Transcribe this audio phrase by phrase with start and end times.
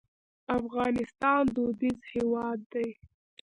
[0.59, 2.89] افغانستان دودیز هېواد دی.